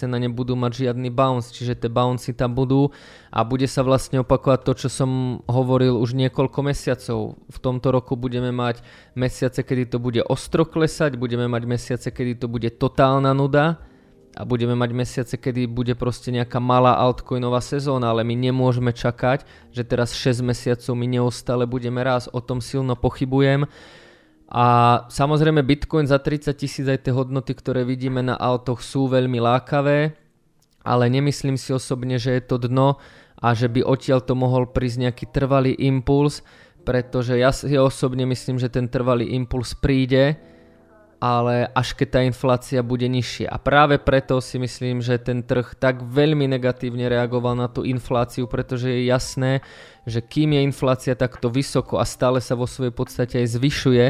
a 0.08 0.16
nebudú 0.16 0.56
mať 0.56 0.88
žiadny 0.88 1.12
bounce, 1.12 1.52
čiže 1.52 1.76
tie 1.76 1.92
bouncy 1.92 2.32
tam 2.32 2.56
budú 2.56 2.88
a 3.28 3.44
bude 3.44 3.68
sa 3.68 3.84
vlastne 3.84 4.24
opakovať 4.24 4.60
to, 4.64 4.72
čo 4.80 4.88
som 4.88 5.10
hovoril 5.44 6.00
už 6.00 6.16
niekoľko 6.16 6.64
mesiacov. 6.64 7.36
V 7.36 7.58
tomto 7.60 7.92
roku 7.92 8.16
budeme 8.16 8.48
mať 8.48 8.80
mesiace, 9.12 9.60
kedy 9.60 9.92
to 9.92 9.98
bude 10.00 10.24
ostro 10.24 10.64
klesať, 10.64 11.20
budeme 11.20 11.44
mať 11.52 11.62
mesiace, 11.68 12.08
kedy 12.08 12.40
to 12.40 12.46
bude 12.48 12.68
totálna 12.80 13.36
nuda 13.36 13.89
a 14.38 14.46
budeme 14.46 14.78
mať 14.78 14.90
mesiace, 14.94 15.34
kedy 15.34 15.66
bude 15.66 15.98
proste 15.98 16.30
nejaká 16.30 16.62
malá 16.62 16.94
altcoinová 17.02 17.58
sezóna, 17.58 18.14
ale 18.14 18.22
my 18.22 18.38
nemôžeme 18.38 18.94
čakať, 18.94 19.42
že 19.74 19.82
teraz 19.82 20.14
6 20.14 20.46
mesiacov 20.46 20.92
my 20.94 21.06
neustále 21.10 21.66
budeme 21.66 21.98
raz, 22.06 22.30
o 22.30 22.38
tom 22.38 22.62
silno 22.62 22.94
pochybujem. 22.94 23.66
A 24.50 24.66
samozrejme 25.10 25.62
Bitcoin 25.62 26.06
za 26.06 26.18
30 26.18 26.54
tisíc 26.58 26.86
aj 26.86 27.06
tie 27.06 27.14
hodnoty, 27.14 27.54
ktoré 27.54 27.82
vidíme 27.86 28.22
na 28.22 28.34
altoch 28.34 28.82
sú 28.82 29.10
veľmi 29.10 29.38
lákavé, 29.38 30.14
ale 30.82 31.04
nemyslím 31.10 31.58
si 31.58 31.74
osobne, 31.74 32.18
že 32.18 32.38
je 32.38 32.42
to 32.42 32.56
dno 32.58 32.98
a 33.38 33.54
že 33.54 33.70
by 33.70 33.82
odtiaľ 33.82 34.22
to 34.22 34.34
mohol 34.34 34.66
prísť 34.66 35.10
nejaký 35.10 35.24
trvalý 35.30 35.74
impuls, 35.74 36.42
pretože 36.82 37.38
ja 37.38 37.54
si 37.54 37.78
osobne 37.78 38.26
myslím, 38.26 38.58
že 38.58 38.72
ten 38.72 38.90
trvalý 38.90 39.34
impuls 39.38 39.74
príde, 39.76 40.38
ale 41.20 41.68
až 41.76 41.92
keď 41.92 42.08
tá 42.08 42.20
inflácia 42.24 42.80
bude 42.80 43.04
nižšia. 43.04 43.52
A 43.52 43.60
práve 43.60 44.00
preto 44.00 44.40
si 44.40 44.56
myslím, 44.56 45.04
že 45.04 45.20
ten 45.20 45.44
trh 45.44 45.76
tak 45.76 46.00
veľmi 46.00 46.48
negatívne 46.48 47.06
reagoval 47.12 47.52
na 47.52 47.68
tú 47.68 47.84
infláciu, 47.84 48.48
pretože 48.48 48.88
je 48.88 49.04
jasné, 49.04 49.60
že 50.08 50.24
kým 50.24 50.56
je 50.56 50.64
inflácia 50.64 51.12
takto 51.12 51.52
vysoko 51.52 52.00
a 52.00 52.08
stále 52.08 52.40
sa 52.40 52.56
vo 52.56 52.64
svojej 52.64 52.96
podstate 52.96 53.36
aj 53.44 53.52
zvyšuje, 53.52 54.06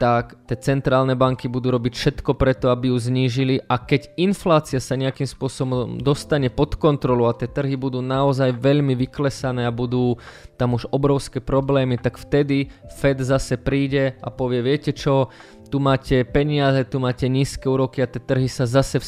tak 0.00 0.40
tie 0.48 0.56
centrálne 0.56 1.12
banky 1.12 1.44
budú 1.44 1.76
robiť 1.76 1.92
všetko 1.92 2.32
preto, 2.32 2.72
aby 2.72 2.88
ju 2.88 2.96
znížili 2.96 3.60
a 3.68 3.76
keď 3.76 4.16
inflácia 4.16 4.80
sa 4.80 4.96
nejakým 4.96 5.28
spôsobom 5.28 6.00
dostane 6.00 6.48
pod 6.48 6.80
kontrolu 6.80 7.28
a 7.28 7.36
tie 7.36 7.44
trhy 7.44 7.76
budú 7.76 8.00
naozaj 8.00 8.56
veľmi 8.56 8.96
vyklesané 8.96 9.68
a 9.68 9.76
budú 9.76 10.16
tam 10.56 10.72
už 10.72 10.88
obrovské 10.88 11.44
problémy, 11.44 12.00
tak 12.00 12.16
vtedy 12.16 12.72
Fed 12.96 13.20
zase 13.20 13.60
príde 13.60 14.16
a 14.24 14.32
povie, 14.32 14.64
viete 14.64 14.96
čo, 14.96 15.28
tu 15.70 15.78
máte 15.78 16.26
peniaze, 16.26 16.82
tu 16.84 16.98
máte 16.98 17.30
nízke 17.30 17.70
úroky 17.70 18.02
a 18.02 18.10
tie 18.10 18.18
trhy 18.18 18.50
sa 18.50 18.66
zase 18.66 18.98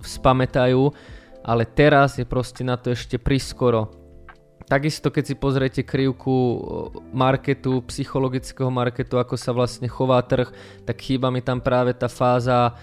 vzpamätajú, 0.00 0.82
ale 1.44 1.62
teraz 1.68 2.16
je 2.16 2.24
proste 2.24 2.64
na 2.64 2.80
to 2.80 2.96
ešte 2.96 3.20
prískoro. 3.20 3.92
Takisto 4.70 5.10
keď 5.10 5.24
si 5.26 5.34
pozriete 5.34 5.82
krivku 5.82 6.30
marketu, 7.10 7.82
psychologického 7.90 8.70
marketu, 8.70 9.18
ako 9.18 9.34
sa 9.34 9.50
vlastne 9.50 9.90
chová 9.90 10.22
trh, 10.22 10.46
tak 10.86 10.94
chýba 11.02 11.26
mi 11.34 11.42
tam 11.42 11.58
práve 11.58 11.90
tá 11.90 12.06
fáza 12.06 12.78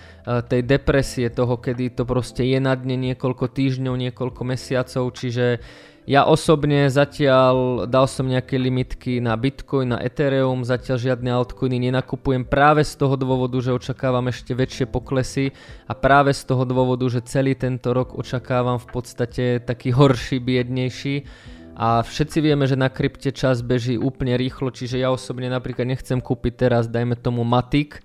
tej 0.52 0.68
depresie, 0.68 1.32
toho, 1.32 1.56
kedy 1.56 1.96
to 1.96 2.04
proste 2.04 2.44
je 2.44 2.60
na 2.60 2.76
dne 2.76 3.00
niekoľko 3.00 3.48
týždňov, 3.56 4.04
niekoľko 4.04 4.42
mesiacov, 4.44 5.16
čiže 5.16 5.64
ja 6.08 6.24
osobne 6.24 6.88
zatiaľ 6.88 7.84
dal 7.84 8.08
som 8.08 8.32
nejaké 8.32 8.56
limitky 8.56 9.20
na 9.20 9.36
Bitcoin, 9.36 9.92
na 9.92 10.00
Ethereum, 10.00 10.64
zatiaľ 10.64 11.04
žiadne 11.04 11.28
altcoiny 11.36 11.92
nenakupujem 11.92 12.48
práve 12.48 12.88
z 12.88 12.96
toho 12.96 13.20
dôvodu, 13.20 13.60
že 13.60 13.76
očakávam 13.76 14.32
ešte 14.32 14.56
väčšie 14.56 14.88
poklesy 14.88 15.52
a 15.84 15.92
práve 15.92 16.32
z 16.32 16.48
toho 16.48 16.64
dôvodu, 16.64 17.04
že 17.12 17.28
celý 17.28 17.60
tento 17.60 17.92
rok 17.92 18.16
očakávam 18.16 18.80
v 18.80 18.88
podstate 18.88 19.60
taký 19.60 19.92
horší, 19.92 20.40
biednejší. 20.40 21.28
A 21.76 22.02
všetci 22.02 22.40
vieme, 22.40 22.66
že 22.66 22.80
na 22.80 22.88
krypte 22.88 23.36
čas 23.36 23.60
beží 23.60 24.00
úplne 24.00 24.40
rýchlo, 24.40 24.72
čiže 24.72 25.04
ja 25.04 25.12
osobne 25.12 25.52
napríklad 25.52 25.92
nechcem 25.92 26.24
kúpiť 26.24 26.54
teraz, 26.56 26.88
dajme 26.88 27.20
tomu 27.20 27.44
Matic, 27.44 28.00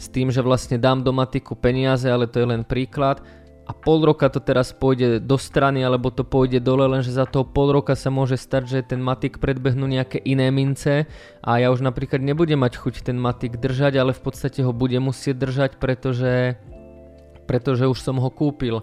s 0.00 0.08
tým, 0.08 0.32
že 0.32 0.40
vlastne 0.40 0.80
dám 0.80 1.04
do 1.04 1.12
Matiku 1.12 1.52
peniaze, 1.52 2.08
ale 2.08 2.24
to 2.24 2.40
je 2.40 2.48
len 2.48 2.64
príklad 2.64 3.20
a 3.70 3.72
pol 3.72 4.02
roka 4.02 4.26
to 4.26 4.42
teraz 4.42 4.74
pôjde 4.74 5.22
do 5.22 5.38
strany 5.38 5.86
alebo 5.86 6.10
to 6.10 6.26
pôjde 6.26 6.58
dole, 6.58 6.90
lenže 6.90 7.14
za 7.14 7.22
toho 7.22 7.46
pol 7.46 7.70
roka 7.70 7.94
sa 7.94 8.10
môže 8.10 8.34
stať, 8.34 8.66
že 8.66 8.78
ten 8.82 8.98
Matik 8.98 9.38
predbehnú 9.38 9.86
nejaké 9.86 10.18
iné 10.26 10.50
mince 10.50 11.06
a 11.38 11.62
ja 11.62 11.70
už 11.70 11.78
napríklad 11.86 12.18
nebudem 12.18 12.58
mať 12.58 12.82
chuť 12.82 13.06
ten 13.06 13.14
Matik 13.14 13.62
držať, 13.62 14.02
ale 14.02 14.10
v 14.10 14.22
podstate 14.26 14.66
ho 14.66 14.74
budem 14.74 15.06
musieť 15.06 15.38
držať, 15.38 15.70
pretože, 15.78 16.58
pretože 17.46 17.86
už 17.86 18.02
som 18.02 18.18
ho 18.18 18.26
kúpil. 18.26 18.82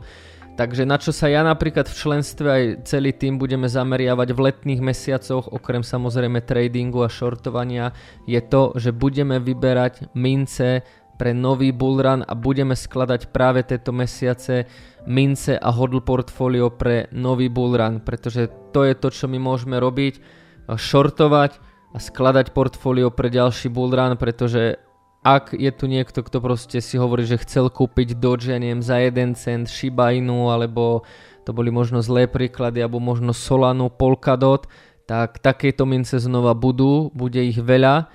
Takže 0.56 0.90
na 0.90 0.98
čo 0.98 1.12
sa 1.14 1.28
ja 1.30 1.44
napríklad 1.44 1.86
v 1.86 2.00
členstve 2.00 2.48
aj 2.48 2.64
celý 2.90 3.14
tým 3.14 3.38
budeme 3.38 3.70
zameriavať 3.70 4.34
v 4.34 4.40
letných 4.40 4.82
mesiacoch, 4.82 5.52
okrem 5.52 5.84
samozrejme 5.84 6.42
tradingu 6.48 7.04
a 7.06 7.12
shortovania, 7.12 7.94
je 8.26 8.40
to, 8.40 8.74
že 8.80 8.96
budeme 8.96 9.38
vyberať 9.38 10.16
mince 10.18 10.82
pre 11.18 11.34
nový 11.34 11.74
bullrun 11.74 12.22
a 12.24 12.34
budeme 12.38 12.78
skladať 12.78 13.34
práve 13.34 13.66
tieto 13.66 13.90
mesiace 13.92 14.70
mince 15.10 15.58
a 15.58 15.70
hodl 15.74 16.00
portfólio 16.00 16.70
pre 16.72 17.10
nový 17.12 17.50
bullrun, 17.50 18.06
pretože 18.06 18.48
to 18.72 18.86
je 18.86 18.94
to, 18.94 19.10
čo 19.10 19.26
my 19.26 19.42
môžeme 19.42 19.82
robiť, 19.82 20.22
shortovať 20.70 21.52
a 21.92 21.98
skladať 21.98 22.54
portfólio 22.54 23.10
pre 23.10 23.34
ďalší 23.34 23.74
bullrun, 23.74 24.16
pretože 24.16 24.78
ak 25.26 25.58
je 25.58 25.72
tu 25.74 25.92
niekto, 25.92 26.24
kto 26.24 26.40
proste 26.40 26.80
si 26.80 26.96
hovorí, 26.96 27.28
že 27.28 27.42
chcel 27.42 27.68
kúpiť 27.68 28.16
Doge, 28.16 28.56
neviem, 28.56 28.80
za 28.80 29.02
1 29.02 29.36
cent, 29.36 29.66
Shiba 29.68 30.16
Inu, 30.16 30.54
alebo 30.54 31.04
to 31.44 31.52
boli 31.52 31.68
možno 31.68 32.00
zlé 32.00 32.32
príklady, 32.32 32.80
alebo 32.80 33.04
možno 33.04 33.36
Solanu, 33.36 33.92
Polkadot, 33.92 34.70
tak 35.08 35.40
takéto 35.40 35.88
mince 35.88 36.20
znova 36.20 36.52
budú, 36.52 37.12
bude 37.16 37.40
ich 37.40 37.60
veľa 37.60 38.12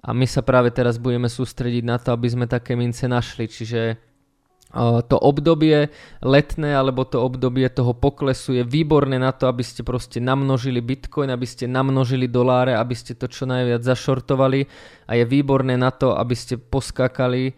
a 0.00 0.16
my 0.16 0.24
sa 0.24 0.40
práve 0.40 0.72
teraz 0.72 0.96
budeme 0.96 1.28
sústrediť 1.28 1.84
na 1.84 2.00
to, 2.00 2.16
aby 2.16 2.28
sme 2.32 2.46
také 2.48 2.72
mince 2.72 3.04
našli, 3.04 3.44
čiže 3.44 4.00
to 5.10 5.16
obdobie 5.18 5.90
letné 6.22 6.78
alebo 6.78 7.02
to 7.02 7.18
obdobie 7.18 7.66
toho 7.66 7.90
poklesu 7.90 8.54
je 8.54 8.62
výborné 8.62 9.18
na 9.18 9.34
to, 9.34 9.50
aby 9.50 9.66
ste 9.66 9.82
proste 9.82 10.22
namnožili 10.22 10.78
bitcoin, 10.78 11.34
aby 11.34 11.42
ste 11.42 11.66
namnožili 11.66 12.30
doláre, 12.30 12.78
aby 12.78 12.94
ste 12.94 13.18
to 13.18 13.26
čo 13.26 13.50
najviac 13.50 13.82
zašortovali. 13.82 14.70
A 15.10 15.18
je 15.18 15.24
výborné 15.26 15.74
na 15.74 15.90
to, 15.90 16.14
aby 16.14 16.38
ste 16.38 16.54
poskákali, 16.54 17.50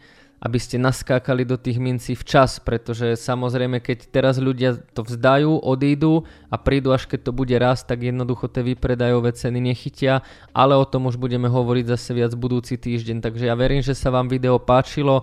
aby 0.42 0.58
ste 0.58 0.74
naskákali 0.74 1.46
do 1.46 1.54
tých 1.54 1.78
mincí 1.78 2.18
včas, 2.18 2.58
pretože 2.58 3.14
samozrejme 3.14 3.78
keď 3.78 4.10
teraz 4.10 4.42
ľudia 4.42 4.74
to 4.90 5.06
vzdajú, 5.06 5.62
odídu 5.62 6.26
a 6.50 6.58
prídu 6.58 6.90
až 6.90 7.06
keď 7.06 7.30
to 7.30 7.32
bude 7.32 7.54
raz, 7.54 7.86
tak 7.86 8.02
jednoducho 8.02 8.50
tie 8.50 8.66
vypredajové 8.66 9.30
ceny 9.38 9.62
nechytia, 9.62 10.26
ale 10.50 10.74
o 10.74 10.82
tom 10.82 11.06
už 11.06 11.14
budeme 11.14 11.46
hovoriť 11.46 11.94
zase 11.94 12.10
viac 12.18 12.34
budúci 12.34 12.74
týždeň, 12.74 13.22
takže 13.22 13.46
ja 13.46 13.54
verím, 13.54 13.86
že 13.86 13.94
sa 13.94 14.10
vám 14.10 14.26
video 14.26 14.58
páčilo, 14.58 15.22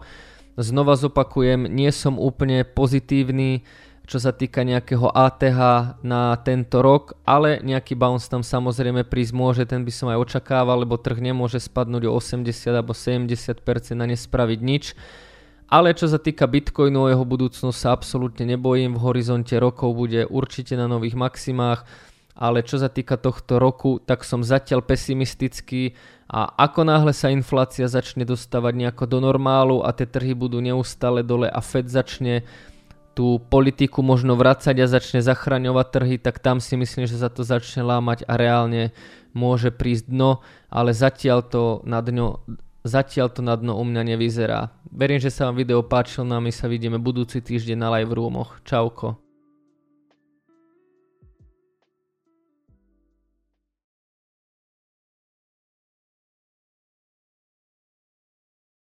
Znova 0.60 1.00
zopakujem, 1.00 1.72
nie 1.72 1.88
som 1.96 2.20
úplne 2.20 2.68
pozitívny, 2.68 3.64
čo 4.10 4.18
sa 4.18 4.34
týka 4.34 4.66
nejakého 4.66 5.14
ATH 5.14 5.60
na 6.02 6.34
tento 6.42 6.82
rok, 6.82 7.14
ale 7.30 7.62
nejaký 7.62 7.94
bounce 7.94 8.26
tam 8.26 8.42
samozrejme 8.42 9.06
prísť 9.06 9.34
môže, 9.38 9.64
ten 9.70 9.86
by 9.86 9.94
som 9.94 10.10
aj 10.10 10.18
očakával, 10.18 10.82
lebo 10.82 10.98
trh 10.98 11.22
nemôže 11.22 11.62
spadnúť 11.62 12.10
o 12.10 12.18
80 12.18 12.50
alebo 12.74 12.98
70% 12.98 13.62
a 14.02 14.06
nespraviť 14.10 14.60
nič. 14.66 14.98
Ale 15.70 15.94
čo 15.94 16.10
sa 16.10 16.18
týka 16.18 16.50
Bitcoinu, 16.50 17.06
o 17.06 17.12
jeho 17.14 17.22
budúcnosť 17.22 17.78
sa 17.78 17.94
absolútne 17.94 18.50
nebojím, 18.50 18.98
v 18.98 19.06
horizonte 19.06 19.54
rokov 19.62 19.94
bude 19.94 20.26
určite 20.26 20.74
na 20.74 20.90
nových 20.90 21.14
maximách 21.14 21.86
ale 22.40 22.64
čo 22.64 22.80
sa 22.80 22.88
týka 22.88 23.20
tohto 23.20 23.60
roku, 23.60 24.00
tak 24.00 24.24
som 24.24 24.48
zatiaľ 24.48 24.80
pesimistický 24.80 25.92
a 26.32 26.48
ako 26.48 26.88
náhle 26.88 27.12
sa 27.12 27.28
inflácia 27.28 27.84
začne 27.92 28.24
dostávať 28.24 28.80
nejako 28.80 29.04
do 29.12 29.20
normálu 29.20 29.84
a 29.84 29.92
tie 29.92 30.08
trhy 30.08 30.32
budú 30.32 30.64
neustále 30.64 31.20
dole 31.20 31.52
a 31.52 31.60
Fed 31.60 31.92
začne 31.92 32.48
tú 33.20 33.36
politiku 33.52 34.00
možno 34.00 34.40
vracať 34.40 34.80
a 34.80 34.88
začne 34.88 35.20
zachraňovať 35.20 35.88
trhy, 35.92 36.16
tak 36.24 36.40
tam 36.40 36.64
si 36.64 36.80
myslím, 36.80 37.04
že 37.04 37.20
sa 37.20 37.28
to 37.28 37.44
začne 37.44 37.84
lámať 37.84 38.24
a 38.24 38.40
reálne 38.40 38.96
môže 39.36 39.76
prísť 39.76 40.08
dno, 40.08 40.40
ale 40.72 40.96
zatiaľ 40.96 41.44
to 41.44 41.84
na 41.84 42.00
dno, 42.00 42.40
zatiaľ 42.88 43.28
to 43.28 43.44
na 43.44 43.60
dno 43.60 43.76
u 43.76 43.84
mňa 43.84 44.16
nevyzerá. 44.16 44.72
Verím, 44.88 45.20
že 45.20 45.36
sa 45.36 45.52
vám 45.52 45.60
video 45.60 45.84
páčilo 45.84 46.24
no 46.32 46.40
a 46.40 46.46
my 46.48 46.56
sa 46.56 46.72
vidíme 46.72 46.96
budúci 46.96 47.44
týždeň 47.44 47.76
na 47.76 47.92
live 48.00 48.16
roomoch. 48.16 48.64
Čauko. 48.64 49.29